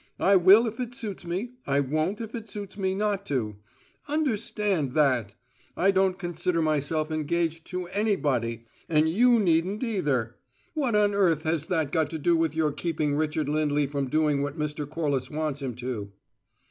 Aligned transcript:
I 0.17 0.35
will 0.35 0.65
if 0.65 0.79
it 0.79 0.95
suits 0.95 1.25
me. 1.27 1.51
I 1.67 1.79
won't 1.79 2.21
if 2.21 2.33
it 2.33 2.49
suits 2.49 2.75
me 2.75 2.95
not 2.95 3.23
to; 3.27 3.57
understand 4.07 4.93
that! 4.93 5.35
I 5.77 5.91
don't 5.91 6.17
consider 6.17 6.59
myself 6.59 7.11
engaged 7.11 7.65
to 7.67 7.85
anybody, 7.89 8.65
and 8.89 9.07
you 9.07 9.37
needn't 9.37 9.83
either. 9.83 10.37
What 10.73 10.95
on 10.95 11.13
earth 11.13 11.43
has 11.43 11.67
that 11.67 11.91
got 11.91 12.09
to 12.09 12.17
do 12.17 12.35
with 12.35 12.55
your 12.55 12.71
keeping 12.71 13.13
Richard 13.15 13.47
Lindley 13.47 13.85
from 13.85 14.09
doing 14.09 14.41
what 14.41 14.57
Mr. 14.57 14.89
Corliss 14.89 15.29
wants 15.29 15.61
him 15.61 15.75
to?" 15.75 16.11